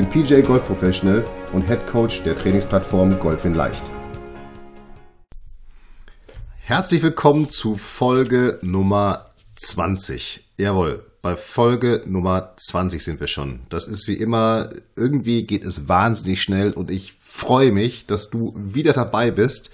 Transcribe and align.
bin 0.00 0.08
PJ 0.08 0.40
Golf 0.40 0.64
Professional 0.64 1.22
und 1.52 1.66
Head 1.66 1.86
Coach 1.86 2.22
der 2.22 2.34
Trainingsplattform 2.34 3.18
Golf 3.18 3.44
in 3.44 3.52
Leicht. 3.52 3.82
Herzlich 6.60 7.02
willkommen 7.02 7.50
zu 7.50 7.74
Folge 7.74 8.58
Nummer 8.62 9.26
20. 9.56 10.42
Jawohl, 10.56 11.04
bei 11.20 11.36
Folge 11.36 12.02
Nummer 12.06 12.54
20 12.56 13.04
sind 13.04 13.20
wir 13.20 13.26
schon. 13.26 13.60
Das 13.68 13.86
ist 13.86 14.08
wie 14.08 14.14
immer, 14.14 14.70
irgendwie 14.96 15.42
geht 15.42 15.66
es 15.66 15.86
wahnsinnig 15.86 16.40
schnell 16.40 16.72
und 16.72 16.90
ich 16.90 17.14
freue 17.20 17.70
mich, 17.70 18.06
dass 18.06 18.30
du 18.30 18.54
wieder 18.56 18.94
dabei 18.94 19.30
bist 19.30 19.70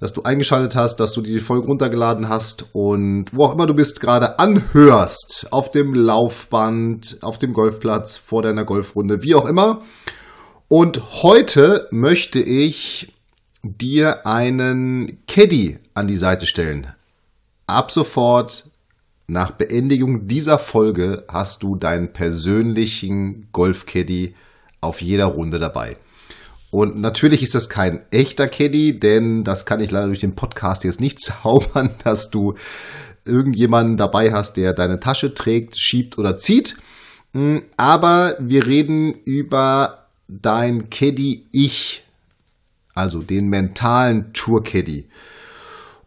dass 0.00 0.14
du 0.14 0.22
eingeschaltet 0.22 0.74
hast, 0.74 0.98
dass 0.98 1.12
du 1.12 1.20
die 1.20 1.40
Folge 1.40 1.66
runtergeladen 1.66 2.28
hast 2.28 2.70
und 2.72 3.26
wo 3.32 3.44
auch 3.44 3.54
immer 3.54 3.66
du 3.66 3.74
bist, 3.74 4.00
gerade 4.00 4.38
anhörst, 4.38 5.48
auf 5.50 5.70
dem 5.70 5.94
Laufband, 5.94 7.18
auf 7.20 7.38
dem 7.38 7.52
Golfplatz, 7.52 8.16
vor 8.16 8.42
deiner 8.42 8.64
Golfrunde, 8.64 9.22
wie 9.22 9.34
auch 9.34 9.46
immer. 9.46 9.82
Und 10.68 11.22
heute 11.22 11.86
möchte 11.90 12.40
ich 12.40 13.12
dir 13.62 14.26
einen 14.26 15.18
Caddy 15.26 15.78
an 15.92 16.08
die 16.08 16.16
Seite 16.16 16.46
stellen. 16.46 16.94
Ab 17.66 17.92
sofort, 17.92 18.64
nach 19.26 19.50
Beendigung 19.50 20.26
dieser 20.26 20.58
Folge, 20.58 21.24
hast 21.28 21.62
du 21.62 21.76
deinen 21.76 22.12
persönlichen 22.12 23.48
Golf-Caddy 23.52 24.34
auf 24.80 25.02
jeder 25.02 25.26
Runde 25.26 25.58
dabei. 25.58 25.98
Und 26.70 27.00
natürlich 27.00 27.42
ist 27.42 27.54
das 27.54 27.68
kein 27.68 28.00
echter 28.12 28.46
Caddy, 28.46 28.98
denn 28.98 29.42
das 29.42 29.66
kann 29.66 29.80
ich 29.80 29.90
leider 29.90 30.06
durch 30.06 30.20
den 30.20 30.36
Podcast 30.36 30.84
jetzt 30.84 31.00
nicht 31.00 31.20
zaubern, 31.20 31.90
dass 32.04 32.30
du 32.30 32.54
irgendjemanden 33.24 33.96
dabei 33.96 34.32
hast, 34.32 34.56
der 34.56 34.72
deine 34.72 35.00
Tasche 35.00 35.34
trägt, 35.34 35.78
schiebt 35.78 36.18
oder 36.18 36.38
zieht. 36.38 36.76
Hm, 37.32 37.62
aber 37.76 38.36
wir 38.38 38.66
reden 38.66 39.12
über 39.24 40.06
dein 40.28 40.90
Caddy-Ich, 40.90 42.04
also 42.94 43.20
den 43.20 43.48
mentalen 43.48 44.32
Tour-Caddy. 44.32 45.08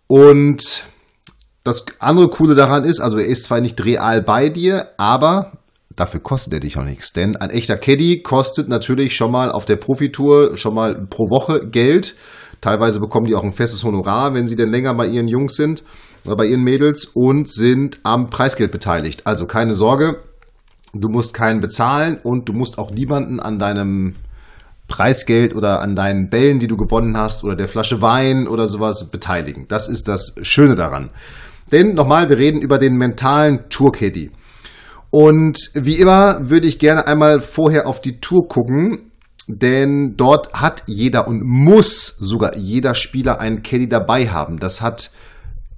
Und 0.08 0.84
das 1.64 1.86
andere 2.00 2.30
Coole 2.30 2.56
daran 2.56 2.84
ist, 2.84 3.00
also 3.00 3.17
er 3.17 3.25
ist 3.25 3.45
zwar 3.45 3.61
nicht 3.61 3.84
real 3.86 4.22
bei 4.22 4.50
dir, 4.50 4.89
aber 4.97 5.53
dafür 5.95 6.19
kostet 6.22 6.53
er 6.53 6.59
dich 6.59 6.77
auch 6.77 6.83
nichts. 6.83 7.13
Denn 7.13 7.36
ein 7.36 7.49
echter 7.49 7.77
Caddy 7.77 8.22
kostet 8.22 8.69
natürlich 8.69 9.16
schon 9.16 9.31
mal 9.31 9.52
auf 9.52 9.66
der 9.66 9.75
Profitour 9.75 10.58
schon 10.58 10.75
mal 10.75 11.05
pro 11.09 11.30
Woche 11.30 11.67
Geld. 11.69 12.16
Teilweise 12.61 13.00
bekommen 13.00 13.25
die 13.25 13.35
auch 13.35 13.44
ein 13.44 13.53
festes 13.53 13.83
Honorar, 13.83 14.33
wenn 14.33 14.47
sie 14.47 14.55
denn 14.55 14.69
länger 14.69 14.94
bei 14.94 15.08
ihren 15.08 15.27
Jungs 15.27 15.55
sind 15.55 15.83
oder 16.25 16.35
bei 16.35 16.45
ihren 16.45 16.63
Mädels 16.63 17.11
und 17.13 17.50
sind 17.50 18.00
am 18.03 18.30
Preisgeld 18.30 18.72
beteiligt. 18.72 19.27
Also 19.27 19.45
keine 19.45 19.73
Sorge, 19.73 20.17
du 20.94 21.09
musst 21.09 21.33
keinen 21.33 21.59
bezahlen 21.59 22.19
und 22.23 22.47
du 22.47 22.53
musst 22.53 22.78
auch 22.78 22.91
niemanden 22.91 23.39
an 23.39 23.59
deinem 23.59 24.16
Preisgeld 24.88 25.55
oder 25.55 25.81
an 25.81 25.95
deinen 25.95 26.30
Bällen, 26.30 26.59
die 26.59 26.67
du 26.67 26.78
gewonnen 26.78 27.17
hast 27.17 27.44
oder 27.44 27.55
der 27.55 27.67
Flasche 27.67 28.02
Wein 28.02 28.47
oder 28.47 28.67
sowas 28.67 29.09
beteiligen. 29.09 29.66
Das 29.67 29.88
ist 29.88 30.07
das 30.07 30.35
Schöne 30.41 30.75
daran. 30.75 31.12
Denn 31.72 31.95
nochmal, 31.95 32.29
wir 32.29 32.38
reden 32.38 32.62
über 32.62 32.78
den 32.78 32.97
mentalen 32.97 33.69
Tour-Caddy. 33.69 34.31
Und 35.16 35.69
wie 35.75 36.00
immer 36.00 36.50
würde 36.50 36.66
ich 36.66 36.79
gerne 36.79 37.06
einmal 37.06 37.40
vorher 37.40 37.85
auf 37.85 38.01
die 38.01 38.19
Tour 38.19 38.47
gucken, 38.47 39.12
denn 39.47 40.16
dort 40.18 40.53
hat 40.53 40.81
jeder 40.88 41.28
und 41.28 41.44
muss 41.44 42.07
sogar 42.19 42.57
jeder 42.57 42.96
Spieler 42.96 43.40
einen 43.40 43.62
Caddy 43.62 43.88
dabei 43.88 44.29
haben. 44.29 44.57
Das 44.57 44.81
hat 44.81 45.12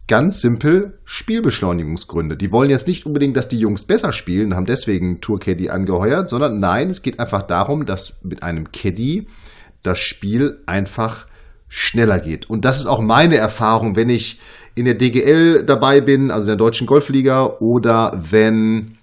ganz 0.07 0.39
simpel 0.39 0.99
Spielbeschleunigungsgründe. 1.03 2.37
Die 2.37 2.53
wollen 2.53 2.69
jetzt 2.69 2.87
nicht 2.87 3.05
unbedingt, 3.05 3.35
dass 3.35 3.49
die 3.49 3.59
Jungs 3.59 3.83
besser 3.83 4.13
spielen, 4.13 4.55
haben 4.55 4.67
deswegen 4.67 5.19
Tour 5.19 5.37
Caddy 5.37 5.69
angeheuert, 5.69 6.29
sondern 6.29 6.61
nein, 6.61 6.89
es 6.89 7.01
geht 7.01 7.19
einfach 7.19 7.41
darum, 7.41 7.85
dass 7.85 8.23
mit 8.23 8.41
einem 8.41 8.71
Caddy 8.71 9.27
das 9.83 9.99
Spiel 9.99 10.61
einfach 10.65 11.27
schneller 11.67 12.19
geht. 12.19 12.49
Und 12.49 12.63
das 12.63 12.77
ist 12.77 12.85
auch 12.85 13.01
meine 13.01 13.35
Erfahrung, 13.35 13.97
wenn 13.97 14.07
ich 14.09 14.39
in 14.75 14.85
der 14.85 14.93
DGL 14.93 15.65
dabei 15.65 15.99
bin, 15.99 16.31
also 16.31 16.45
in 16.45 16.57
der 16.57 16.65
deutschen 16.65 16.87
Golfliga, 16.87 17.57
oder 17.59 18.17
wenn 18.17 18.94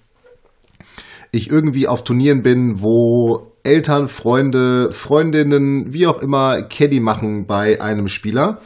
ich 1.33 1.49
irgendwie 1.49 1.87
auf 1.87 2.03
Turnieren 2.03 2.43
bin, 2.43 2.81
wo 2.81 3.53
Eltern, 3.63 4.07
Freunde, 4.07 4.91
Freundinnen, 4.91 5.91
wie 5.91 6.05
auch 6.05 6.21
immer, 6.21 6.61
Caddy 6.61 6.99
machen 6.99 7.47
bei 7.47 7.81
einem 7.81 8.07
Spieler, 8.07 8.61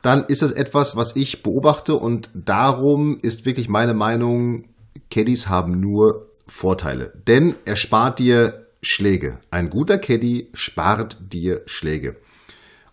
dann 0.00 0.24
ist 0.24 0.40
das 0.40 0.52
etwas, 0.52 0.96
was 0.96 1.14
ich 1.16 1.42
beobachte 1.42 1.94
und 1.94 2.30
darum 2.34 3.18
ist 3.20 3.44
wirklich 3.44 3.68
meine 3.68 3.94
Meinung, 3.94 4.68
Caddies 5.10 5.48
haben 5.48 5.80
nur 5.80 6.28
Vorteile. 6.46 7.12
Denn 7.26 7.56
er 7.66 7.76
spart 7.76 8.18
dir 8.18 8.66
Schläge. 8.80 9.40
Ein 9.50 9.68
guter 9.68 9.98
Caddy 9.98 10.48
spart 10.54 11.18
dir 11.32 11.60
Schläge. 11.66 12.16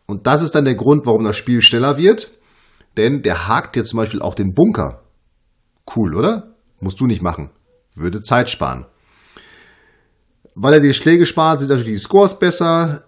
Und 0.07 0.27
das 0.27 0.43
ist 0.43 0.55
dann 0.55 0.65
der 0.65 0.75
Grund, 0.75 1.05
warum 1.05 1.23
das 1.23 1.37
Spiel 1.37 1.61
schneller 1.61 1.97
wird. 1.97 2.31
Denn 2.97 3.21
der 3.21 3.47
hakt 3.47 3.77
dir 3.77 3.85
zum 3.85 3.97
Beispiel 3.97 4.21
auch 4.21 4.35
den 4.35 4.53
Bunker. 4.53 5.03
Cool, 5.95 6.15
oder? 6.15 6.55
Musst 6.81 6.99
du 6.99 7.05
nicht 7.05 7.21
machen. 7.21 7.51
Würde 7.93 8.21
Zeit 8.21 8.49
sparen. 8.49 8.85
Weil 10.57 10.75
er 10.75 10.79
die 10.79 10.93
Schläge 10.93 11.25
spart, 11.25 11.59
sind 11.59 11.69
natürlich 11.69 11.99
die 11.99 12.03
Scores 12.03 12.39
besser. 12.39 13.03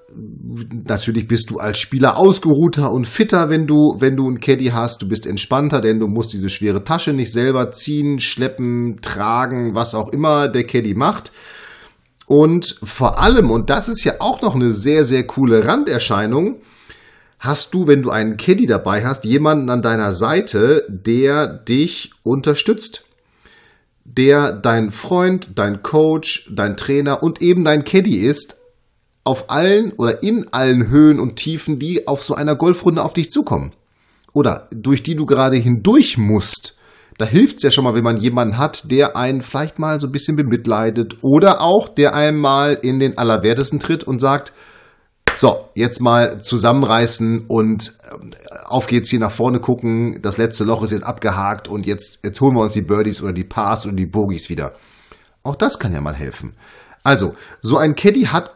Natürlich 0.85 1.29
bist 1.29 1.49
du 1.49 1.59
als 1.59 1.77
Spieler 1.77 2.17
ausgeruhter 2.17 2.91
und 2.91 3.07
fitter, 3.07 3.49
wenn 3.49 3.65
du, 3.65 3.95
wenn 3.99 4.17
du 4.17 4.27
einen 4.27 4.41
Caddy 4.41 4.65
hast. 4.65 5.01
Du 5.01 5.07
bist 5.07 5.25
entspannter, 5.25 5.79
denn 5.79 5.99
du 5.99 6.07
musst 6.07 6.33
diese 6.33 6.49
schwere 6.49 6.83
Tasche 6.83 7.13
nicht 7.13 7.31
selber 7.31 7.71
ziehen, 7.71 8.19
schleppen, 8.19 8.99
tragen, 9.01 9.75
was 9.75 9.95
auch 9.95 10.09
immer 10.09 10.49
der 10.49 10.65
Caddy 10.65 10.93
macht. 10.93 11.31
Und 12.25 12.77
vor 12.83 13.19
allem, 13.19 13.49
und 13.49 13.69
das 13.69 13.87
ist 13.87 14.03
ja 14.03 14.15
auch 14.19 14.41
noch 14.41 14.53
eine 14.53 14.71
sehr, 14.71 15.05
sehr 15.05 15.25
coole 15.25 15.65
Randerscheinung, 15.65 16.59
hast 17.39 17.73
du, 17.73 17.87
wenn 17.87 18.01
du 18.01 18.09
einen 18.09 18.35
Caddy 18.35 18.65
dabei 18.65 19.05
hast, 19.05 19.23
jemanden 19.23 19.69
an 19.69 19.81
deiner 19.81 20.11
Seite, 20.11 20.85
der 20.89 21.47
dich 21.47 22.11
unterstützt 22.23 23.06
der 24.07 24.53
dein 24.53 24.89
Freund, 24.89 25.49
dein 25.55 25.83
Coach, 25.83 26.49
dein 26.49 26.77
Trainer 26.77 27.21
und 27.21 27.41
eben 27.41 27.63
dein 27.63 27.83
Caddy 27.83 28.17
ist, 28.17 28.57
auf 29.23 29.49
allen 29.49 29.91
oder 29.97 30.23
in 30.23 30.47
allen 30.51 30.89
Höhen 30.89 31.19
und 31.19 31.35
Tiefen, 31.35 31.79
die 31.79 32.07
auf 32.07 32.23
so 32.23 32.33
einer 32.33 32.55
Golfrunde 32.55 33.03
auf 33.03 33.13
dich 33.13 33.29
zukommen. 33.29 33.73
Oder 34.31 34.69
durch 34.73 35.03
die 35.03 35.15
du 35.15 35.25
gerade 35.25 35.57
hindurch 35.57 36.17
musst. 36.17 36.77
Da 37.17 37.25
hilft 37.25 37.57
es 37.57 37.63
ja 37.63 37.71
schon 37.71 37.83
mal, 37.83 37.95
wenn 37.95 38.03
man 38.03 38.17
jemanden 38.17 38.57
hat, 38.57 38.89
der 38.89 39.17
einen 39.17 39.41
vielleicht 39.41 39.79
mal 39.79 39.99
so 39.99 40.07
ein 40.07 40.11
bisschen 40.11 40.37
bemitleidet 40.37 41.17
oder 41.21 41.61
auch 41.61 41.89
der 41.89 42.15
einmal 42.15 42.77
in 42.81 42.99
den 42.99 43.17
Allerwertesten 43.17 43.79
tritt 43.79 44.03
und 44.05 44.19
sagt, 44.19 44.53
so, 45.37 45.69
jetzt 45.75 46.01
mal 46.01 46.41
zusammenreißen 46.41 47.45
und 47.47 47.93
ähm, 48.11 48.31
auf 48.65 48.87
geht's 48.87 49.09
hier 49.09 49.19
nach 49.19 49.31
vorne 49.31 49.59
gucken. 49.59 50.19
Das 50.21 50.37
letzte 50.37 50.63
Loch 50.63 50.83
ist 50.83 50.91
jetzt 50.91 51.03
abgehakt 51.03 51.67
und 51.67 51.85
jetzt, 51.85 52.19
jetzt 52.23 52.41
holen 52.41 52.55
wir 52.55 52.61
uns 52.61 52.73
die 52.73 52.81
Birdies 52.81 53.21
oder 53.21 53.33
die 53.33 53.43
Pars 53.43 53.85
oder 53.85 53.95
die 53.95 54.05
Bogies 54.05 54.49
wieder. 54.49 54.73
Auch 55.43 55.55
das 55.55 55.79
kann 55.79 55.93
ja 55.93 56.01
mal 56.01 56.15
helfen. 56.15 56.53
Also, 57.03 57.35
so 57.61 57.77
ein 57.77 57.95
Caddy 57.95 58.23
hat 58.23 58.51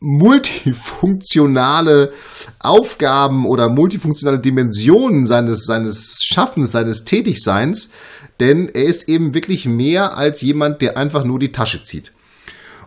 multifunktionale 0.00 2.12
Aufgaben 2.58 3.46
oder 3.46 3.70
multifunktionale 3.70 4.38
Dimensionen 4.38 5.26
seines, 5.26 5.64
seines 5.64 6.22
Schaffens, 6.22 6.72
seines 6.72 7.04
Tätigseins, 7.04 7.90
denn 8.40 8.68
er 8.68 8.84
ist 8.84 9.08
eben 9.08 9.32
wirklich 9.32 9.66
mehr 9.66 10.16
als 10.16 10.42
jemand, 10.42 10.82
der 10.82 10.98
einfach 10.98 11.24
nur 11.24 11.38
die 11.38 11.52
Tasche 11.52 11.82
zieht. 11.82 12.12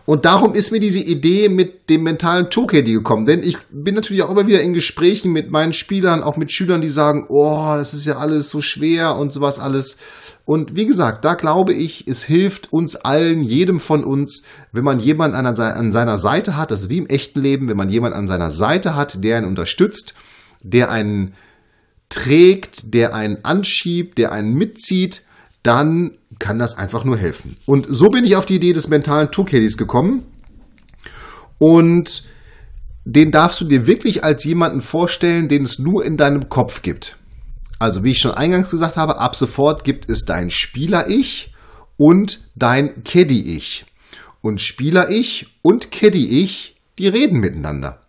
Und 0.06 0.24
darum 0.24 0.54
ist 0.54 0.72
mir 0.72 0.80
diese 0.80 0.98
Idee 0.98 1.48
mit 1.48 1.88
dem 1.88 2.02
mentalen 2.02 2.50
Tourcaddy 2.50 2.92
gekommen. 2.92 3.26
Denn 3.26 3.42
ich 3.42 3.58
bin 3.70 3.94
natürlich 3.94 4.22
auch 4.22 4.30
immer 4.30 4.46
wieder 4.46 4.62
in 4.62 4.72
Gesprächen 4.72 5.32
mit 5.32 5.50
meinen 5.50 5.72
Spielern, 5.72 6.22
auch 6.22 6.36
mit 6.36 6.50
Schülern, 6.50 6.80
die 6.80 6.88
sagen, 6.88 7.26
oh, 7.28 7.74
das 7.76 7.94
ist 7.94 8.06
ja 8.06 8.16
alles 8.16 8.50
so 8.50 8.60
schwer 8.60 9.16
und 9.16 9.32
sowas 9.32 9.58
alles. 9.58 9.98
Und 10.44 10.74
wie 10.74 10.86
gesagt, 10.86 11.24
da 11.24 11.34
glaube 11.34 11.72
ich, 11.72 12.08
es 12.08 12.24
hilft 12.24 12.72
uns 12.72 12.96
allen, 12.96 13.42
jedem 13.42 13.78
von 13.78 14.04
uns, 14.04 14.42
wenn 14.72 14.84
man 14.84 14.98
jemanden 14.98 15.36
an, 15.36 15.46
an 15.46 15.92
seiner 15.92 16.18
Seite 16.18 16.56
hat, 16.56 16.70
das 16.70 16.82
ist 16.82 16.88
wie 16.88 16.98
im 16.98 17.06
echten 17.06 17.40
Leben, 17.40 17.68
wenn 17.68 17.76
man 17.76 17.90
jemanden 17.90 18.18
an 18.18 18.26
seiner 18.26 18.50
Seite 18.50 18.96
hat, 18.96 19.22
der 19.22 19.36
einen 19.36 19.46
unterstützt, 19.46 20.14
der 20.62 20.90
einen 20.90 21.34
trägt, 22.08 22.92
der 22.94 23.14
einen 23.14 23.44
anschiebt, 23.44 24.18
der 24.18 24.32
einen 24.32 24.54
mitzieht, 24.54 25.22
dann 25.62 26.16
kann 26.40 26.58
das 26.58 26.76
einfach 26.76 27.04
nur 27.04 27.16
helfen. 27.16 27.54
Und 27.66 27.86
so 27.88 28.08
bin 28.08 28.24
ich 28.24 28.34
auf 28.34 28.46
die 28.46 28.56
Idee 28.56 28.72
des 28.72 28.88
mentalen 28.88 29.30
Tourcaddies 29.30 29.76
gekommen. 29.76 30.26
Und 31.58 32.24
den 33.04 33.30
darfst 33.30 33.60
du 33.60 33.64
dir 33.64 33.86
wirklich 33.86 34.24
als 34.24 34.44
jemanden 34.44 34.80
vorstellen, 34.80 35.48
den 35.48 35.62
es 35.62 35.78
nur 35.78 36.04
in 36.04 36.16
deinem 36.16 36.48
Kopf 36.48 36.82
gibt. 36.82 37.16
Also 37.78 38.02
wie 38.02 38.10
ich 38.10 38.18
schon 38.18 38.32
eingangs 38.32 38.70
gesagt 38.70 38.96
habe, 38.96 39.18
ab 39.18 39.36
sofort 39.36 39.84
gibt 39.84 40.10
es 40.10 40.24
dein 40.24 40.50
Spieler-Ich 40.50 41.54
und 41.96 42.50
dein 42.56 43.04
Caddy-Ich. 43.04 43.86
Und 44.42 44.60
Spieler-Ich 44.60 45.58
und 45.62 45.90
Caddy-Ich, 45.90 46.74
die 46.98 47.08
reden 47.08 47.40
miteinander. 47.40 48.00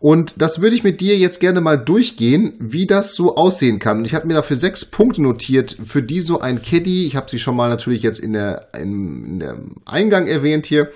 Und 0.00 0.40
das 0.40 0.60
würde 0.60 0.76
ich 0.76 0.84
mit 0.84 1.00
dir 1.00 1.18
jetzt 1.18 1.40
gerne 1.40 1.60
mal 1.60 1.76
durchgehen, 1.76 2.54
wie 2.60 2.86
das 2.86 3.14
so 3.14 3.34
aussehen 3.34 3.80
kann. 3.80 3.98
Und 3.98 4.04
ich 4.04 4.14
habe 4.14 4.28
mir 4.28 4.34
dafür 4.34 4.56
sechs 4.56 4.84
Punkte 4.84 5.22
notiert, 5.22 5.76
für 5.84 6.04
die 6.04 6.20
so 6.20 6.38
ein 6.38 6.62
Caddy, 6.62 7.04
ich 7.06 7.16
habe 7.16 7.28
sie 7.28 7.40
schon 7.40 7.56
mal 7.56 7.68
natürlich 7.68 8.04
jetzt 8.04 8.20
in 8.20 8.32
der, 8.32 8.68
in 8.78 9.40
der 9.40 9.58
Eingang 9.84 10.28
erwähnt 10.28 10.66
hier, 10.66 10.92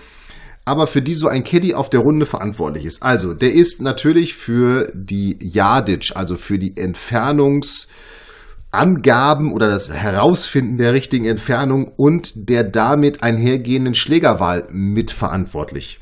aber 0.64 0.86
für 0.86 1.02
die 1.02 1.14
so 1.14 1.26
ein 1.26 1.42
Caddy 1.42 1.74
auf 1.74 1.90
der 1.90 1.98
Runde 2.00 2.26
verantwortlich 2.26 2.84
ist. 2.84 3.02
Also, 3.02 3.34
der 3.34 3.52
ist 3.52 3.82
natürlich 3.82 4.34
für 4.34 4.86
die 4.94 5.36
Yardage, 5.40 6.12
also 6.14 6.36
für 6.36 6.60
die 6.60 6.76
Entfernungsangaben 6.76 9.52
oder 9.52 9.68
das 9.68 9.90
Herausfinden 9.90 10.78
der 10.78 10.92
richtigen 10.92 11.24
Entfernung 11.24 11.88
und 11.88 12.48
der 12.48 12.62
damit 12.62 13.24
einhergehenden 13.24 13.94
Schlägerwahl 13.94 14.68
mitverantwortlich. 14.70 15.98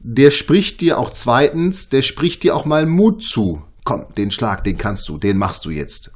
Der 0.00 0.30
spricht 0.30 0.80
dir 0.80 0.98
auch 0.98 1.10
zweitens, 1.10 1.88
der 1.88 2.02
spricht 2.02 2.42
dir 2.42 2.54
auch 2.54 2.64
mal 2.64 2.86
Mut 2.86 3.22
zu. 3.22 3.62
Komm, 3.84 4.06
den 4.16 4.30
Schlag, 4.30 4.64
den 4.64 4.78
kannst 4.78 5.08
du, 5.08 5.18
den 5.18 5.38
machst 5.38 5.64
du 5.64 5.70
jetzt. 5.70 6.12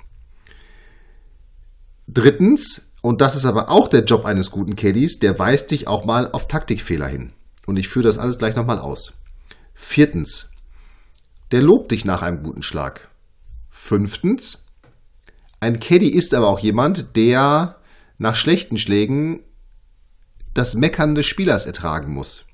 Drittens, 2.07 2.93
und 3.01 3.21
das 3.21 3.35
ist 3.35 3.45
aber 3.45 3.71
auch 3.71 3.89
der 3.89 4.05
Job 4.05 4.25
eines 4.25 4.51
guten 4.51 4.77
Caddies, 4.77 5.19
der 5.19 5.39
weist 5.39 5.71
dich 5.71 5.89
auch 5.89 6.05
mal 6.05 6.31
auf 6.31 6.47
Taktikfehler 6.47 7.09
hin. 7.09 7.33
Und 7.67 7.79
ich 7.79 7.89
führe 7.89 8.07
das 8.07 8.19
alles 8.19 8.39
gleich 8.39 8.55
nochmal 8.55 8.79
aus. 8.79 9.23
Viertens, 9.75 10.51
der 11.51 11.63
lobt 11.63 11.91
dich 11.91 12.05
nach 12.05 12.23
einem 12.23 12.43
guten 12.43 12.63
Schlag. 12.63 13.11
Fünftens, 13.71 14.67
ein 15.61 15.81
Caddy 15.81 16.09
ist 16.09 16.35
aber 16.35 16.49
auch 16.49 16.59
jemand, 16.59 17.17
der 17.17 17.77
nach 18.19 18.37
schlechten 18.37 18.77
Schlägen 18.77 19.45
das 20.55 20.75
Meckern 20.75 21.15
des 21.15 21.27
Spielers 21.27 21.67
ertragen 21.67 22.13
muss. 22.13 22.45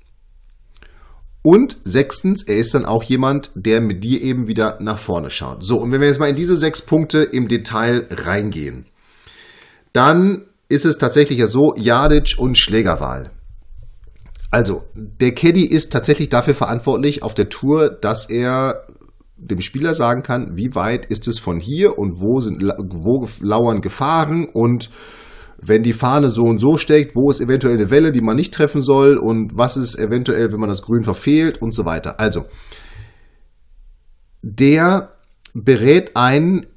Und 1.41 1.77
sechstens, 1.85 2.43
er 2.43 2.57
ist 2.57 2.73
dann 2.73 2.85
auch 2.85 3.03
jemand, 3.03 3.51
der 3.55 3.79
mit 3.79 4.03
dir 4.03 4.21
eben 4.21 4.47
wieder 4.47 4.77
nach 4.81 4.99
vorne 4.99 5.29
schaut. 5.29 5.63
So, 5.63 5.77
und 5.77 5.91
wenn 5.91 6.01
wir 6.01 6.07
jetzt 6.07 6.19
mal 6.19 6.29
in 6.29 6.35
diese 6.35 6.55
sechs 6.55 6.81
Punkte 6.81 7.19
im 7.19 7.47
Detail 7.47 8.07
reingehen 8.09 8.85
dann 9.93 10.45
ist 10.67 10.85
es 10.85 10.97
tatsächlich 10.97 11.39
ja 11.39 11.47
so, 11.47 11.73
Jadic 11.75 12.35
und 12.37 12.57
Schlägerwahl. 12.57 13.31
Also, 14.51 14.83
der 14.95 15.33
Caddy 15.33 15.65
ist 15.65 15.91
tatsächlich 15.91 16.29
dafür 16.29 16.53
verantwortlich 16.53 17.23
auf 17.23 17.33
der 17.33 17.49
Tour, 17.49 17.89
dass 17.89 18.29
er 18.29 18.87
dem 19.37 19.61
Spieler 19.61 19.93
sagen 19.93 20.21
kann, 20.21 20.57
wie 20.57 20.75
weit 20.75 21.05
ist 21.05 21.27
es 21.27 21.39
von 21.39 21.59
hier 21.59 21.97
und 21.97 22.21
wo 22.21 22.41
sind 22.41 22.61
wo 22.61 23.27
lauern 23.41 23.81
Gefahren 23.81 24.47
und 24.51 24.89
wenn 25.61 25.83
die 25.83 25.93
Fahne 25.93 26.29
so 26.29 26.43
und 26.43 26.59
so 26.59 26.77
steckt, 26.77 27.15
wo 27.15 27.29
ist 27.29 27.41
eventuell 27.41 27.75
eine 27.75 27.89
Welle, 27.89 28.11
die 28.11 28.21
man 28.21 28.35
nicht 28.35 28.53
treffen 28.53 28.81
soll 28.81 29.17
und 29.17 29.57
was 29.57 29.77
ist 29.77 29.97
eventuell, 29.97 30.51
wenn 30.51 30.59
man 30.59 30.69
das 30.69 30.81
Grün 30.81 31.03
verfehlt 31.03 31.61
und 31.61 31.73
so 31.73 31.85
weiter. 31.85 32.19
Also, 32.19 32.45
der 34.41 35.13
berät 35.53 36.15
einen 36.15 36.67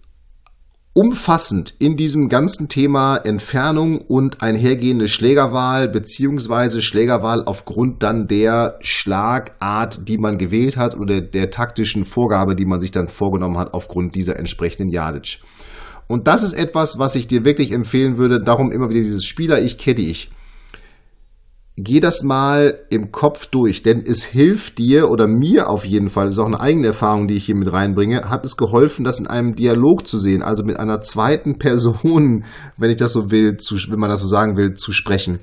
umfassend 0.95 1.75
in 1.79 1.97
diesem 1.97 2.29
ganzen 2.29 2.69
Thema 2.69 3.17
Entfernung 3.17 4.03
und 4.03 4.43
einhergehende 4.43 5.09
Schlägerwahl 5.09 5.89
beziehungsweise 5.89 6.83
Schlägerwahl 6.83 7.45
aufgrund 7.47 8.03
dann 8.03 8.27
der 8.27 8.77
Schlagart, 8.81 10.07
die 10.07 10.19
man 10.19 10.37
gewählt 10.37 10.77
hat 10.77 10.95
oder 10.95 11.23
der 11.23 11.51
taktischen 11.51 12.05
Vorgabe, 12.05 12.55
die 12.55 12.67
man 12.67 12.81
sich 12.81 12.91
dann 12.91 13.09
vorgenommen 13.09 13.57
hat 13.57 13.73
aufgrund 13.73 14.15
dieser 14.15 14.39
entsprechenden 14.39 14.91
Yardage. 14.91 15.39
Und 16.09 16.27
das 16.27 16.43
ist 16.43 16.53
etwas, 16.53 16.99
was 16.99 17.15
ich 17.15 17.27
dir 17.27 17.45
wirklich 17.45 17.73
empfehlen 17.73 18.19
würde. 18.19 18.41
Darum 18.43 18.71
immer 18.71 18.89
wieder 18.91 19.01
dieses 19.01 19.25
Spieler 19.25 19.61
ich, 19.63 19.79
Caddy 19.79 20.11
ich 20.11 20.31
geh 21.77 22.01
das 22.01 22.23
mal 22.23 22.79
im 22.91 23.13
Kopf 23.13 23.47
durch, 23.47 23.83
denn 23.83 24.03
es 24.05 24.25
hilft 24.25 24.79
dir 24.79 25.11
oder 25.11 25.27
mir 25.27 25.71
auf 25.71 25.85
jeden 25.85 26.09
Fall, 26.09 26.27
das 26.27 26.35
ist 26.35 26.39
auch 26.39 26.47
eine 26.47 26.61
eigene 26.61 26.89
Erfahrung, 26.89 27.29
die 27.29 27.35
ich 27.35 27.47
hier 27.47 27.57
mit 27.57 27.73
reinbringe, 27.73 28.29
hat 28.29 28.45
es 28.45 28.57
geholfen, 28.57 29.05
das 29.05 29.19
in 29.19 29.27
einem 29.27 29.55
Dialog 29.55 30.07
zu 30.07 30.19
sehen, 30.19 30.43
also 30.43 30.65
mit 30.65 30.79
einer 30.79 31.01
zweiten 31.01 31.59
Person, 31.59 32.45
wenn 32.77 32.91
ich 32.91 32.97
das 32.97 33.13
so 33.13 33.31
will, 33.31 33.57
zu, 33.57 33.77
wenn 33.89 33.99
man 33.99 34.11
das 34.11 34.21
so 34.21 34.27
sagen 34.27 34.57
will, 34.57 34.75
zu 34.75 34.93
sprechen. 34.93 35.41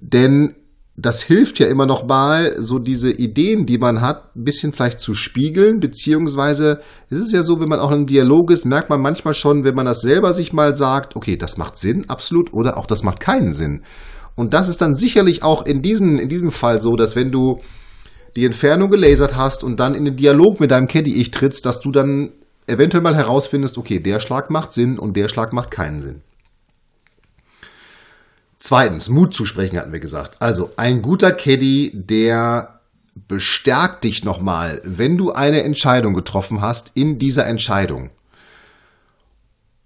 Denn 0.00 0.54
das 0.96 1.22
hilft 1.22 1.58
ja 1.58 1.66
immer 1.68 1.86
noch 1.86 2.06
mal, 2.06 2.56
so 2.58 2.78
diese 2.78 3.10
Ideen, 3.10 3.64
die 3.64 3.78
man 3.78 4.00
hat, 4.00 4.36
ein 4.36 4.44
bisschen 4.44 4.72
vielleicht 4.72 5.00
zu 5.00 5.14
spiegeln, 5.14 5.80
beziehungsweise 5.80 6.80
es 7.08 7.20
ist 7.20 7.32
ja 7.32 7.42
so, 7.42 7.60
wenn 7.60 7.68
man 7.68 7.80
auch 7.80 7.90
im 7.90 8.06
Dialog 8.06 8.50
ist, 8.50 8.66
merkt 8.66 8.90
man 8.90 9.00
manchmal 9.00 9.34
schon, 9.34 9.64
wenn 9.64 9.74
man 9.74 9.86
das 9.86 10.00
selber 10.00 10.32
sich 10.32 10.52
mal 10.52 10.74
sagt, 10.74 11.16
okay, 11.16 11.36
das 11.36 11.56
macht 11.56 11.78
Sinn, 11.78 12.04
absolut, 12.08 12.52
oder 12.52 12.76
auch 12.76 12.86
das 12.86 13.02
macht 13.02 13.20
keinen 13.20 13.52
Sinn. 13.52 13.82
Und 14.34 14.52
das 14.52 14.68
ist 14.68 14.80
dann 14.80 14.94
sicherlich 14.94 15.42
auch 15.42 15.64
in, 15.64 15.80
diesen, 15.80 16.18
in 16.18 16.28
diesem 16.28 16.50
Fall 16.50 16.80
so, 16.80 16.96
dass 16.96 17.16
wenn 17.16 17.30
du 17.30 17.60
die 18.36 18.44
Entfernung 18.44 18.90
gelasert 18.90 19.36
hast 19.36 19.64
und 19.64 19.80
dann 19.80 19.94
in 19.94 20.04
den 20.04 20.16
Dialog 20.16 20.60
mit 20.60 20.70
deinem 20.70 20.86
Caddy-Ich 20.86 21.30
trittst, 21.30 21.66
dass 21.66 21.80
du 21.80 21.90
dann 21.90 22.32
eventuell 22.66 23.02
mal 23.02 23.16
herausfindest, 23.16 23.78
okay, 23.78 24.00
der 24.00 24.20
Schlag 24.20 24.50
macht 24.50 24.72
Sinn 24.72 24.98
und 24.98 25.16
der 25.16 25.28
Schlag 25.28 25.52
macht 25.52 25.70
keinen 25.70 26.00
Sinn. 26.00 26.22
Zweitens, 28.60 29.08
Mut 29.08 29.32
zu 29.32 29.46
sprechen 29.46 29.78
hatten 29.78 29.92
wir 29.92 30.00
gesagt. 30.00 30.36
Also 30.40 30.70
ein 30.76 31.00
guter 31.00 31.32
Caddy, 31.32 31.92
der 31.94 32.80
bestärkt 33.26 34.04
dich 34.04 34.22
nochmal, 34.22 34.80
wenn 34.84 35.16
du 35.16 35.32
eine 35.32 35.62
Entscheidung 35.62 36.12
getroffen 36.12 36.60
hast, 36.60 36.92
in 36.94 37.18
dieser 37.18 37.46
Entscheidung. 37.46 38.10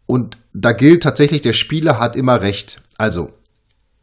Und 0.06 0.36
da 0.52 0.72
gilt 0.72 1.04
tatsächlich, 1.04 1.40
der 1.40 1.52
Spieler 1.52 1.98
hat 2.00 2.16
immer 2.16 2.40
recht. 2.40 2.82
Also 2.98 3.32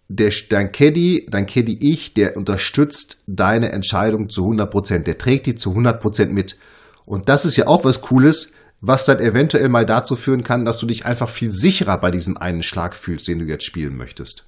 der, 0.07 0.31
dein 0.50 0.71
Caddy, 0.71 1.27
dein 1.29 1.45
Caddy 1.45 1.77
ich, 1.81 2.13
der 2.13 2.38
unterstützt 2.38 3.18
deine 3.27 3.73
Entscheidung 3.73 4.29
zu 4.29 4.47
100%. 4.50 5.00
Der 5.00 5.18
trägt 5.18 5.45
die 5.45 5.56
zu 5.56 5.71
100% 5.71 6.27
mit. 6.27 6.57
Und 7.06 7.29
das 7.29 7.45
ist 7.45 7.57
ja 7.57 7.68
auch 7.68 7.83
was 7.83 8.01
Cooles, 8.01 8.53
was 8.79 9.06
dann 9.06 9.19
eventuell 9.19 9.69
mal 9.69 9.85
dazu 9.85 10.15
führen 10.15 10.44
kann, 10.44 10.65
dass 10.65 10.79
du 10.79 10.88
dich 10.88 11.06
einfach 11.06 11.29
viel 11.29 11.51
sicherer 11.51 11.97
bei 12.00 12.09
diesem 12.09 12.38
einen 12.38 12.63
Schlag 12.63 12.95
fühlst, 12.95 13.27
den 13.27 13.39
du 13.39 13.45
jetzt 13.45 13.65
spielen 13.65 13.95
möchtest. 13.95 14.45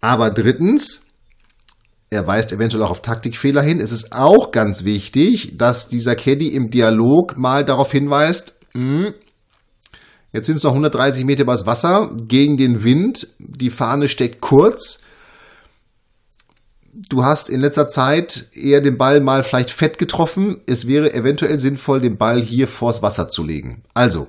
Aber 0.00 0.30
drittens, 0.30 1.06
er 2.10 2.26
weist 2.26 2.52
eventuell 2.52 2.82
auch 2.82 2.90
auf 2.90 3.02
Taktikfehler 3.02 3.62
hin. 3.62 3.80
Es 3.80 3.92
ist 3.92 4.12
auch 4.12 4.50
ganz 4.50 4.84
wichtig, 4.84 5.56
dass 5.58 5.88
dieser 5.88 6.16
Caddy 6.16 6.48
im 6.48 6.70
Dialog 6.70 7.36
mal 7.36 7.64
darauf 7.64 7.92
hinweist, 7.92 8.54
hm, 8.72 9.14
Jetzt 10.32 10.46
sind 10.46 10.56
es 10.56 10.62
noch 10.62 10.72
130 10.72 11.24
Meter 11.24 11.42
übers 11.42 11.66
Wasser 11.66 12.10
gegen 12.14 12.56
den 12.56 12.84
Wind. 12.84 13.28
Die 13.38 13.70
Fahne 13.70 14.08
steckt 14.08 14.40
kurz. 14.40 15.00
Du 16.92 17.24
hast 17.24 17.50
in 17.50 17.60
letzter 17.60 17.88
Zeit 17.88 18.46
eher 18.52 18.80
den 18.80 18.96
Ball 18.96 19.20
mal 19.20 19.42
vielleicht 19.42 19.70
fett 19.70 19.98
getroffen. 19.98 20.60
Es 20.66 20.86
wäre 20.86 21.12
eventuell 21.14 21.58
sinnvoll, 21.58 22.00
den 22.00 22.16
Ball 22.16 22.40
hier 22.40 22.68
vors 22.68 23.02
Wasser 23.02 23.28
zu 23.28 23.44
legen. 23.44 23.82
Also, 23.94 24.28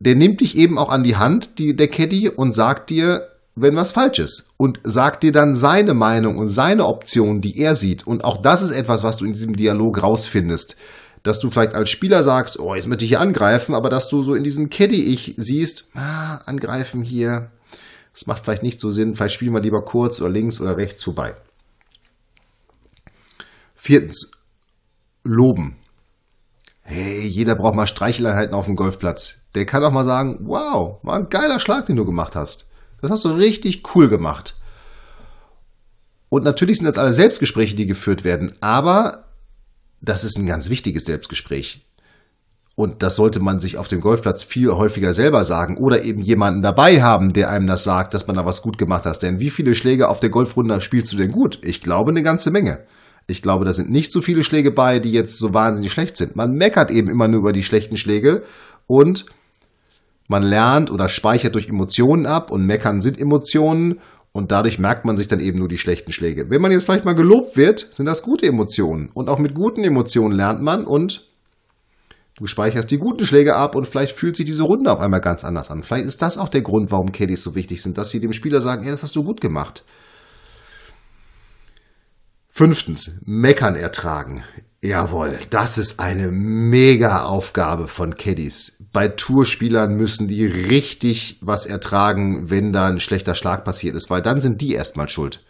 der 0.00 0.16
nimmt 0.16 0.40
dich 0.40 0.56
eben 0.56 0.78
auch 0.78 0.90
an 0.90 1.04
die 1.04 1.16
Hand, 1.16 1.58
die, 1.58 1.76
der 1.76 1.88
Caddy, 1.88 2.28
und 2.28 2.52
sagt 2.52 2.90
dir, 2.90 3.28
wenn 3.54 3.76
was 3.76 3.92
falsch 3.92 4.18
ist. 4.18 4.50
Und 4.56 4.80
sagt 4.84 5.22
dir 5.22 5.32
dann 5.32 5.54
seine 5.54 5.94
Meinung 5.94 6.38
und 6.38 6.48
seine 6.48 6.86
Option, 6.86 7.40
die 7.40 7.58
er 7.58 7.74
sieht. 7.74 8.06
Und 8.06 8.24
auch 8.24 8.42
das 8.42 8.62
ist 8.62 8.70
etwas, 8.70 9.02
was 9.02 9.16
du 9.16 9.24
in 9.24 9.32
diesem 9.32 9.56
Dialog 9.56 10.02
rausfindest 10.02 10.76
dass 11.24 11.40
du 11.40 11.50
vielleicht 11.50 11.74
als 11.74 11.88
Spieler 11.88 12.22
sagst, 12.22 12.60
oh, 12.60 12.74
jetzt 12.74 12.86
möchte 12.86 13.04
ich 13.04 13.08
hier 13.08 13.20
angreifen, 13.20 13.74
aber 13.74 13.88
dass 13.88 14.08
du 14.08 14.22
so 14.22 14.34
in 14.34 14.44
diesem 14.44 14.68
Caddy-Ich 14.68 15.34
siehst, 15.38 15.88
ah, 15.94 16.36
angreifen 16.44 17.02
hier, 17.02 17.50
das 18.12 18.26
macht 18.26 18.44
vielleicht 18.44 18.62
nicht 18.62 18.78
so 18.78 18.90
Sinn, 18.90 19.14
vielleicht 19.14 19.34
spielen 19.34 19.54
wir 19.54 19.62
lieber 19.62 19.82
kurz 19.82 20.20
oder 20.20 20.30
links 20.30 20.60
oder 20.60 20.76
rechts 20.76 21.02
vorbei. 21.02 21.34
Viertens, 23.74 24.30
loben. 25.24 25.76
Hey, 26.82 27.26
jeder 27.26 27.54
braucht 27.54 27.74
mal 27.74 27.86
Streicheleinheiten 27.86 28.54
auf 28.54 28.66
dem 28.66 28.76
Golfplatz. 28.76 29.36
Der 29.54 29.64
kann 29.64 29.82
auch 29.82 29.92
mal 29.92 30.04
sagen, 30.04 30.40
wow, 30.42 30.98
war 31.02 31.16
ein 31.16 31.30
geiler 31.30 31.58
Schlag, 31.58 31.86
den 31.86 31.96
du 31.96 32.04
gemacht 32.04 32.36
hast. 32.36 32.66
Das 33.04 33.10
hast 33.10 33.26
du 33.26 33.32
richtig 33.32 33.82
cool 33.94 34.08
gemacht. 34.08 34.56
Und 36.30 36.42
natürlich 36.42 36.78
sind 36.78 36.86
das 36.86 36.96
alle 36.96 37.12
Selbstgespräche, 37.12 37.76
die 37.76 37.86
geführt 37.86 38.24
werden, 38.24 38.54
aber 38.62 39.24
das 40.00 40.24
ist 40.24 40.38
ein 40.38 40.46
ganz 40.46 40.70
wichtiges 40.70 41.04
Selbstgespräch. 41.04 41.84
Und 42.76 43.02
das 43.02 43.16
sollte 43.16 43.40
man 43.40 43.60
sich 43.60 43.76
auf 43.76 43.88
dem 43.88 44.00
Golfplatz 44.00 44.42
viel 44.42 44.72
häufiger 44.72 45.12
selber 45.12 45.44
sagen 45.44 45.76
oder 45.76 46.02
eben 46.02 46.22
jemanden 46.22 46.62
dabei 46.62 47.02
haben, 47.02 47.28
der 47.34 47.50
einem 47.50 47.66
das 47.66 47.84
sagt, 47.84 48.14
dass 48.14 48.26
man 48.26 48.36
da 48.36 48.46
was 48.46 48.62
gut 48.62 48.78
gemacht 48.78 49.04
hat. 49.04 49.20
Denn 49.22 49.38
wie 49.38 49.50
viele 49.50 49.74
Schläge 49.74 50.08
auf 50.08 50.18
der 50.18 50.30
Golfrunde 50.30 50.80
spielst 50.80 51.12
du 51.12 51.18
denn 51.18 51.30
gut? 51.30 51.58
Ich 51.62 51.82
glaube 51.82 52.10
eine 52.10 52.22
ganze 52.22 52.50
Menge. 52.50 52.86
Ich 53.26 53.42
glaube, 53.42 53.66
da 53.66 53.74
sind 53.74 53.90
nicht 53.90 54.12
so 54.12 54.22
viele 54.22 54.44
Schläge 54.44 54.70
bei, 54.70 54.98
die 54.98 55.12
jetzt 55.12 55.38
so 55.38 55.52
wahnsinnig 55.52 55.92
schlecht 55.92 56.16
sind. 56.16 56.36
Man 56.36 56.52
meckert 56.52 56.90
eben 56.90 57.10
immer 57.10 57.28
nur 57.28 57.40
über 57.40 57.52
die 57.52 57.64
schlechten 57.64 57.98
Schläge 57.98 58.42
und 58.86 59.26
man 60.28 60.42
lernt 60.42 60.90
oder 60.90 61.08
speichert 61.08 61.54
durch 61.54 61.68
Emotionen 61.68 62.26
ab 62.26 62.50
und 62.50 62.66
meckern 62.66 63.00
sind 63.00 63.20
Emotionen 63.20 64.00
Und 64.36 64.50
dadurch 64.50 64.80
merkt 64.80 65.04
man 65.04 65.16
sich 65.16 65.28
dann 65.28 65.38
eben 65.38 65.60
nur 65.60 65.68
die 65.68 65.78
schlechten 65.78 66.12
Schläge. 66.12 66.50
Wenn 66.50 66.60
man 66.60 66.72
jetzt 66.72 66.86
vielleicht 66.86 67.04
mal 67.04 67.14
gelobt 67.14 67.56
wird, 67.56 67.88
sind 67.92 68.06
das 68.06 68.24
gute 68.24 68.46
Emotionen. 68.46 69.10
Und 69.14 69.28
auch 69.28 69.38
mit 69.38 69.54
guten 69.54 69.84
Emotionen 69.84 70.36
lernt 70.36 70.60
man 70.60 70.84
und 70.84 71.28
du 72.36 72.48
speicherst 72.48 72.90
die 72.90 72.98
guten 72.98 73.24
Schläge 73.24 73.54
ab 73.54 73.76
und 73.76 73.86
vielleicht 73.86 74.16
fühlt 74.16 74.34
sich 74.34 74.44
diese 74.44 74.64
Runde 74.64 74.90
auf 74.90 74.98
einmal 74.98 75.20
ganz 75.20 75.44
anders 75.44 75.70
an. 75.70 75.84
Vielleicht 75.84 76.06
ist 76.06 76.20
das 76.20 76.36
auch 76.36 76.48
der 76.48 76.62
Grund, 76.62 76.90
warum 76.90 77.12
Caddies 77.12 77.44
so 77.44 77.54
wichtig 77.54 77.80
sind, 77.80 77.96
dass 77.96 78.10
sie 78.10 78.18
dem 78.18 78.32
Spieler 78.32 78.60
sagen, 78.60 78.82
ey, 78.82 78.90
das 78.90 79.04
hast 79.04 79.14
du 79.14 79.22
gut 79.22 79.40
gemacht. 79.40 79.84
Fünftens, 82.48 83.20
Meckern 83.24 83.76
ertragen. 83.76 84.42
Jawohl, 84.84 85.38
das 85.48 85.78
ist 85.78 85.98
eine 85.98 86.30
mega 86.30 87.22
Aufgabe 87.22 87.88
von 87.88 88.16
Caddies. 88.16 88.74
Bei 88.92 89.08
Tourspielern 89.08 89.96
müssen 89.96 90.28
die 90.28 90.44
richtig 90.44 91.38
was 91.40 91.64
ertragen, 91.64 92.50
wenn 92.50 92.74
da 92.74 92.88
ein 92.88 93.00
schlechter 93.00 93.34
Schlag 93.34 93.64
passiert 93.64 93.96
ist, 93.96 94.10
weil 94.10 94.20
dann 94.20 94.42
sind 94.42 94.60
die 94.60 94.74
erstmal 94.74 95.08
schuld. 95.08 95.42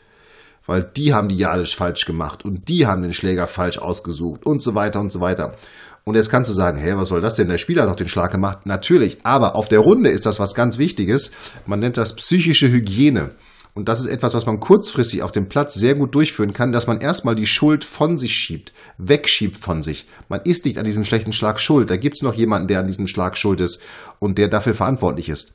Weil 0.66 0.84
die 0.84 1.14
haben 1.14 1.28
die 1.28 1.36
ja 1.36 1.50
alles 1.50 1.72
falsch 1.72 2.04
gemacht 2.04 2.44
und 2.44 2.68
die 2.68 2.86
haben 2.86 3.02
den 3.02 3.12
Schläger 3.12 3.48
falsch 3.48 3.78
ausgesucht 3.78 4.46
und 4.46 4.62
so 4.62 4.76
weiter 4.76 5.00
und 5.00 5.10
so 5.10 5.18
weiter. 5.18 5.56
Und 6.04 6.14
jetzt 6.14 6.30
kannst 6.30 6.48
du 6.48 6.54
sagen, 6.54 6.78
hey, 6.78 6.96
was 6.96 7.08
soll 7.08 7.20
das 7.20 7.34
denn? 7.34 7.48
Der 7.48 7.58
Spieler 7.58 7.82
hat 7.82 7.90
doch 7.90 7.96
den 7.96 8.08
Schlag 8.08 8.30
gemacht. 8.30 8.66
Natürlich, 8.66 9.18
aber 9.24 9.56
auf 9.56 9.66
der 9.66 9.80
Runde 9.80 10.10
ist 10.10 10.26
das 10.26 10.38
was 10.38 10.54
ganz 10.54 10.78
Wichtiges. 10.78 11.32
Man 11.66 11.80
nennt 11.80 11.96
das 11.96 12.14
psychische 12.14 12.70
Hygiene. 12.70 13.32
Und 13.74 13.88
das 13.88 13.98
ist 13.98 14.06
etwas, 14.06 14.34
was 14.34 14.46
man 14.46 14.60
kurzfristig 14.60 15.22
auf 15.24 15.32
dem 15.32 15.48
Platz 15.48 15.74
sehr 15.74 15.96
gut 15.96 16.14
durchführen 16.14 16.52
kann, 16.52 16.70
dass 16.70 16.86
man 16.86 17.00
erstmal 17.00 17.34
die 17.34 17.46
Schuld 17.46 17.82
von 17.82 18.16
sich 18.16 18.32
schiebt, 18.32 18.72
wegschiebt 18.98 19.56
von 19.56 19.82
sich. 19.82 20.06
Man 20.28 20.40
ist 20.44 20.64
nicht 20.64 20.78
an 20.78 20.84
diesem 20.84 21.04
schlechten 21.04 21.32
Schlag 21.32 21.58
schuld. 21.58 21.90
Da 21.90 21.96
gibt 21.96 22.16
es 22.16 22.22
noch 22.22 22.34
jemanden, 22.34 22.68
der 22.68 22.78
an 22.78 22.86
diesem 22.86 23.08
Schlag 23.08 23.36
schuld 23.36 23.58
ist 23.58 23.82
und 24.20 24.38
der 24.38 24.46
dafür 24.48 24.74
verantwortlich 24.74 25.28
ist. 25.28 25.52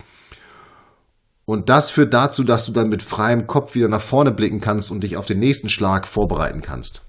Und 1.45 1.69
das 1.69 1.89
führt 1.89 2.13
dazu, 2.13 2.43
dass 2.43 2.65
du 2.65 2.73
dann 2.73 2.89
mit 2.89 3.01
freiem 3.01 3.47
Kopf 3.47 3.73
wieder 3.73 3.87
nach 3.87 4.01
vorne 4.01 4.31
blicken 4.31 4.59
kannst 4.59 4.91
und 4.91 5.01
dich 5.01 5.15
auf 5.15 5.25
den 5.25 5.39
nächsten 5.39 5.69
Schlag 5.69 6.05
vorbereiten 6.05 6.61
kannst. 6.61 7.03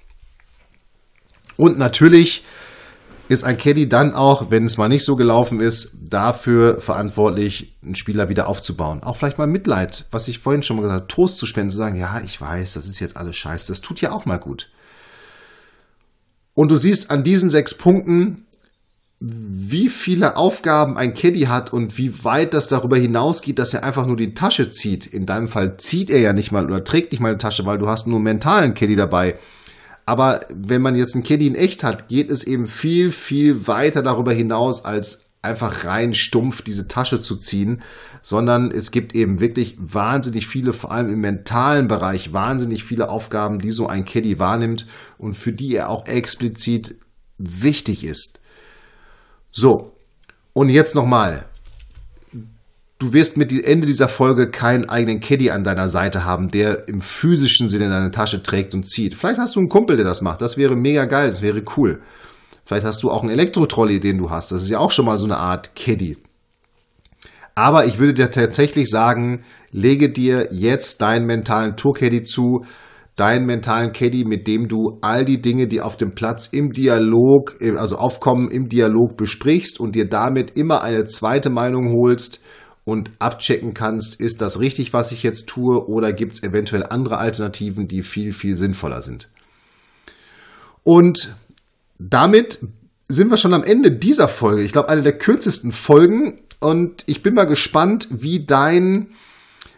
Und 1.56 1.76
natürlich 1.76 2.44
ist 3.30 3.44
ein 3.44 3.56
Caddy 3.56 3.88
dann 3.88 4.12
auch, 4.12 4.50
wenn 4.50 4.64
es 4.64 4.76
mal 4.76 4.88
nicht 4.88 5.04
so 5.04 5.14
gelaufen 5.14 5.60
ist, 5.60 5.92
dafür 6.02 6.80
verantwortlich, 6.80 7.76
einen 7.80 7.94
Spieler 7.94 8.28
wieder 8.28 8.48
aufzubauen. 8.48 9.04
Auch 9.04 9.16
vielleicht 9.16 9.38
mal 9.38 9.46
Mitleid, 9.46 10.06
was 10.10 10.26
ich 10.26 10.40
vorhin 10.40 10.64
schon 10.64 10.76
mal 10.76 10.82
gesagt 10.82 11.02
habe, 11.02 11.08
Trost 11.08 11.38
zu 11.38 11.46
spenden, 11.46 11.70
zu 11.70 11.76
sagen, 11.76 11.94
ja, 11.94 12.20
ich 12.24 12.40
weiß, 12.40 12.72
das 12.72 12.88
ist 12.88 12.98
jetzt 12.98 13.16
alles 13.16 13.36
scheiße, 13.36 13.70
das 13.70 13.82
tut 13.82 14.00
ja 14.00 14.10
auch 14.10 14.24
mal 14.24 14.38
gut. 14.38 14.68
Und 16.54 16.72
du 16.72 16.76
siehst 16.76 17.12
an 17.12 17.22
diesen 17.22 17.50
sechs 17.50 17.72
Punkten, 17.72 18.46
wie 19.20 19.88
viele 19.88 20.36
Aufgaben 20.36 20.96
ein 20.96 21.14
Caddy 21.14 21.42
hat 21.42 21.72
und 21.72 21.98
wie 21.98 22.24
weit 22.24 22.52
das 22.52 22.66
darüber 22.66 22.96
hinausgeht, 22.96 23.60
dass 23.60 23.72
er 23.72 23.84
einfach 23.84 24.06
nur 24.06 24.16
die 24.16 24.34
Tasche 24.34 24.70
zieht. 24.72 25.06
In 25.06 25.24
deinem 25.24 25.46
Fall 25.46 25.76
zieht 25.76 26.10
er 26.10 26.18
ja 26.18 26.32
nicht 26.32 26.50
mal 26.50 26.64
oder 26.64 26.82
trägt 26.82 27.12
nicht 27.12 27.20
mal 27.20 27.28
eine 27.28 27.38
Tasche, 27.38 27.64
weil 27.64 27.78
du 27.78 27.86
hast 27.86 28.08
nur 28.08 28.16
einen 28.16 28.24
mentalen 28.24 28.74
Caddy 28.74 28.96
dabei 28.96 29.38
aber 30.10 30.40
wenn 30.52 30.82
man 30.82 30.96
jetzt 30.96 31.14
einen 31.14 31.22
Caddy 31.22 31.46
in 31.46 31.54
echt 31.54 31.84
hat, 31.84 32.08
geht 32.08 32.32
es 32.32 32.42
eben 32.42 32.66
viel, 32.66 33.12
viel 33.12 33.68
weiter 33.68 34.02
darüber 34.02 34.32
hinaus, 34.32 34.84
als 34.84 35.26
einfach 35.40 35.84
rein 35.84 36.14
stumpf 36.14 36.62
diese 36.62 36.88
Tasche 36.88 37.22
zu 37.22 37.36
ziehen, 37.36 37.80
sondern 38.20 38.72
es 38.72 38.90
gibt 38.90 39.14
eben 39.14 39.38
wirklich 39.38 39.76
wahnsinnig 39.78 40.48
viele, 40.48 40.72
vor 40.72 40.90
allem 40.90 41.12
im 41.12 41.20
mentalen 41.20 41.86
Bereich, 41.86 42.32
wahnsinnig 42.32 42.82
viele 42.82 43.08
Aufgaben, 43.08 43.60
die 43.60 43.70
so 43.70 43.86
ein 43.86 44.04
Caddy 44.04 44.40
wahrnimmt 44.40 44.84
und 45.16 45.34
für 45.34 45.52
die 45.52 45.76
er 45.76 45.88
auch 45.88 46.04
explizit 46.06 46.96
wichtig 47.38 48.02
ist. 48.02 48.40
So, 49.52 49.92
und 50.54 50.70
jetzt 50.70 50.96
nochmal, 50.96 51.44
du 53.00 53.12
wirst 53.14 53.36
mit 53.36 53.50
Ende 53.50 53.86
dieser 53.86 54.08
Folge 54.08 54.50
keinen 54.50 54.88
eigenen 54.88 55.20
Caddy 55.20 55.50
an 55.50 55.64
deiner 55.64 55.88
Seite 55.88 56.24
haben, 56.24 56.50
der 56.50 56.86
im 56.88 57.00
physischen 57.00 57.66
Sinne 57.66 57.88
deine 57.88 58.10
Tasche 58.12 58.42
trägt 58.42 58.74
und 58.74 58.88
zieht. 58.88 59.14
Vielleicht 59.14 59.40
hast 59.40 59.56
du 59.56 59.60
einen 59.60 59.68
Kumpel, 59.68 59.96
der 59.96 60.04
das 60.04 60.22
macht. 60.22 60.40
Das 60.40 60.56
wäre 60.56 60.76
mega 60.76 61.06
geil, 61.06 61.28
das 61.28 61.42
wäre 61.42 61.62
cool. 61.76 62.00
Vielleicht 62.64 62.84
hast 62.84 63.02
du 63.02 63.10
auch 63.10 63.22
einen 63.22 63.32
Elektro-Trolley, 63.32 63.98
den 63.98 64.18
du 64.18 64.30
hast. 64.30 64.52
Das 64.52 64.62
ist 64.62 64.70
ja 64.70 64.78
auch 64.78 64.92
schon 64.92 65.06
mal 65.06 65.18
so 65.18 65.24
eine 65.24 65.38
Art 65.38 65.74
Caddy. 65.74 66.18
Aber 67.54 67.86
ich 67.86 67.98
würde 67.98 68.14
dir 68.14 68.30
tatsächlich 68.30 68.88
sagen, 68.88 69.42
lege 69.72 70.10
dir 70.10 70.48
jetzt 70.52 71.00
deinen 71.00 71.26
mentalen 71.26 71.76
Tour-Caddy 71.76 72.22
zu, 72.22 72.64
deinen 73.16 73.46
mentalen 73.46 73.92
Caddy, 73.92 74.24
mit 74.24 74.46
dem 74.46 74.68
du 74.68 74.98
all 75.00 75.24
die 75.24 75.40
Dinge, 75.40 75.66
die 75.68 75.80
auf 75.80 75.96
dem 75.96 76.14
Platz 76.14 76.48
im 76.48 76.72
Dialog, 76.72 77.56
also 77.76 77.96
aufkommen, 77.96 78.50
im 78.50 78.68
Dialog 78.68 79.16
besprichst 79.16 79.80
und 79.80 79.94
dir 79.94 80.08
damit 80.08 80.52
immer 80.56 80.82
eine 80.82 81.06
zweite 81.06 81.50
Meinung 81.50 81.94
holst 81.94 82.40
und 82.84 83.10
abchecken 83.18 83.74
kannst, 83.74 84.20
ist 84.20 84.40
das 84.40 84.60
richtig, 84.60 84.92
was 84.92 85.12
ich 85.12 85.22
jetzt 85.22 85.46
tue, 85.46 85.88
oder 85.88 86.12
gibt 86.12 86.34
es 86.34 86.42
eventuell 86.42 86.84
andere 86.84 87.18
Alternativen, 87.18 87.88
die 87.88 88.02
viel, 88.02 88.32
viel 88.32 88.56
sinnvoller 88.56 89.02
sind. 89.02 89.28
Und 90.82 91.34
damit 91.98 92.58
sind 93.08 93.30
wir 93.30 93.36
schon 93.36 93.54
am 93.54 93.64
Ende 93.64 93.92
dieser 93.92 94.28
Folge. 94.28 94.62
Ich 94.62 94.72
glaube, 94.72 94.88
eine 94.88 95.02
der 95.02 95.18
kürzesten 95.18 95.72
Folgen. 95.72 96.40
Und 96.60 97.04
ich 97.06 97.22
bin 97.22 97.34
mal 97.34 97.44
gespannt, 97.44 98.08
wie 98.10 98.44
dein, 98.44 99.08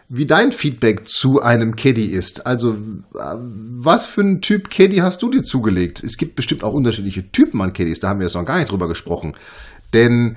wie 0.08 0.26
dein 0.26 0.52
Feedback 0.52 1.06
zu 1.06 1.40
einem 1.40 1.74
Caddy 1.74 2.06
ist. 2.06 2.46
Also, 2.46 2.76
was 3.14 4.06
für 4.06 4.20
einen 4.20 4.40
Typ 4.40 4.70
Caddy 4.70 4.96
hast 4.96 5.22
du 5.22 5.30
dir 5.30 5.42
zugelegt? 5.42 6.02
Es 6.04 6.16
gibt 6.16 6.36
bestimmt 6.36 6.62
auch 6.62 6.74
unterschiedliche 6.74 7.30
Typen 7.32 7.60
an 7.62 7.72
Caddies, 7.72 8.00
da 8.00 8.08
haben 8.08 8.20
wir 8.20 8.26
jetzt 8.26 8.34
noch 8.34 8.44
gar 8.44 8.58
nicht 8.58 8.70
drüber 8.70 8.88
gesprochen. 8.88 9.34
Denn 9.94 10.36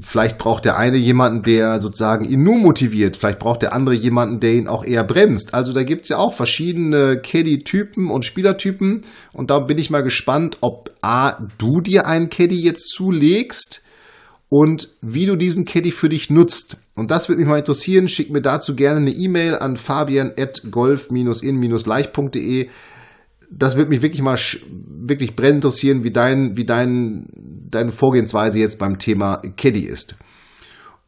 Vielleicht 0.00 0.38
braucht 0.38 0.64
der 0.64 0.76
eine 0.76 0.96
jemanden, 0.96 1.42
der 1.42 1.80
sozusagen 1.80 2.24
ihn 2.24 2.42
nur 2.42 2.58
motiviert. 2.58 3.16
Vielleicht 3.16 3.38
braucht 3.38 3.62
der 3.62 3.72
andere 3.72 3.94
jemanden, 3.94 4.40
der 4.40 4.54
ihn 4.54 4.68
auch 4.68 4.84
eher 4.84 5.04
bremst. 5.04 5.54
Also 5.54 5.72
da 5.72 5.82
gibt's 5.82 6.08
ja 6.08 6.18
auch 6.18 6.34
verschiedene 6.34 7.20
Caddy-Typen 7.20 8.10
und 8.10 8.24
Spielertypen. 8.24 9.02
Und 9.32 9.50
da 9.50 9.58
bin 9.60 9.78
ich 9.78 9.90
mal 9.90 10.02
gespannt, 10.02 10.58
ob 10.60 10.92
A, 11.02 11.38
du 11.58 11.80
dir 11.80 12.06
einen 12.06 12.30
Caddy 12.30 12.60
jetzt 12.60 12.90
zulegst 12.90 13.82
und 14.48 14.90
wie 15.00 15.26
du 15.26 15.36
diesen 15.36 15.64
Caddy 15.64 15.90
für 15.90 16.08
dich 16.08 16.30
nutzt. 16.30 16.76
Und 16.94 17.10
das 17.10 17.28
würde 17.28 17.40
mich 17.40 17.48
mal 17.48 17.58
interessieren. 17.58 18.08
Schick 18.08 18.30
mir 18.30 18.42
dazu 18.42 18.76
gerne 18.76 18.98
eine 18.98 19.12
E-Mail 19.12 19.56
an 19.56 19.76
fabian.golf-in-leicht.de 19.76 22.68
das 23.56 23.76
würde 23.76 23.90
mich 23.90 24.02
wirklich 24.02 24.22
mal 24.22 24.38
wirklich 24.68 25.36
brennend 25.36 25.64
interessieren, 25.64 26.04
wie 26.04 26.10
dein, 26.10 26.56
wie 26.56 26.64
dein, 26.64 27.26
deine 27.74 27.92
Vorgehensweise 27.92 28.58
jetzt 28.58 28.78
beim 28.78 28.98
Thema 28.98 29.42
Caddy 29.56 29.84
ist. 29.84 30.16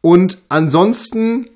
Und 0.01 0.37
ansonsten, 0.49 1.49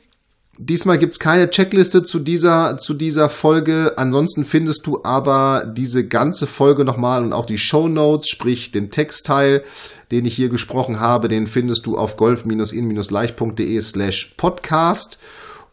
diesmal 0.58 0.98
gibt's 0.98 1.20
keine 1.20 1.50
Checkliste 1.50 2.04
zu 2.04 2.20
dieser, 2.20 2.78
zu 2.78 2.94
dieser 2.94 3.30
Folge. 3.30 3.94
Ansonsten 3.98 4.46
findest 4.46 4.88
du 4.88 5.00
aber 5.04 5.72
diese 5.76 6.06
ganze 6.08 6.48
Folge 6.48 6.84
nochmal 6.84 7.24
und 7.24 7.34
auch 7.34 7.46
die 7.46 7.58
Show 7.58 7.88
Notes, 7.88 8.28
sprich 8.28 8.72
den 8.72 8.90
Textteil, 8.90 9.64
den 10.12 10.26
ich 10.26 10.36
hier 10.36 10.50
gesprochen 10.50 11.00
habe, 11.00 11.28
den 11.28 11.48
findest 11.48 11.86
du 11.86 11.96
auf 11.96 12.18
golf-in-leicht.de 12.18 13.82
slash 13.82 14.34
podcast. 14.38 15.20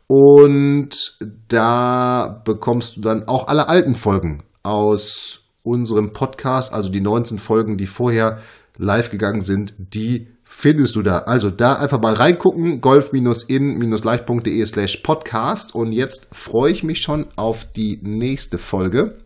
Und 0.07 1.19
da 1.49 2.41
bekommst 2.45 2.97
du 2.97 3.01
dann 3.03 3.29
auch 3.29 3.49
alle 3.49 3.69
alten 3.69 3.95
Folgen 3.95 4.43
aus 4.63 5.43
unserem 5.63 6.13
Podcast, 6.13 6.73
also 6.73 6.89
die 6.89 7.01
19 7.01 7.39
Folgen, 7.39 7.77
die 7.77 7.87
vorher 7.87 8.39
live 8.79 9.11
gegangen 9.11 9.43
sind, 9.43 9.75
die 9.79 10.29
findest 10.45 10.97
du 10.97 11.03
da. 11.03 11.19
Also 11.19 11.51
da 11.51 11.75
einfach 11.75 12.01
mal 12.01 12.15
reingucken, 12.15 12.81
golf-in-leicht.de 12.81 14.65
slash 14.65 14.97
podcast. 14.99 15.75
Und 15.75 15.93
jetzt 15.93 16.29
freue 16.33 16.73
ich 16.73 16.83
mich 16.83 17.01
schon 17.01 17.27
auf 17.37 17.67
die 17.73 18.01
nächste 18.03 18.57
Folge 18.57 19.19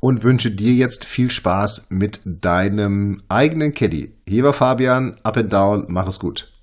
und 0.00 0.24
wünsche 0.24 0.50
dir 0.50 0.72
jetzt 0.72 1.04
viel 1.04 1.30
Spaß 1.30 1.86
mit 1.90 2.20
deinem 2.24 3.18
eigenen 3.28 3.74
Caddy. 3.74 4.12
Hier 4.26 4.44
war 4.44 4.52
Fabian, 4.52 5.16
up 5.22 5.36
and 5.36 5.52
down, 5.52 5.86
mach 5.88 6.08
es 6.08 6.18
gut. 6.18 6.55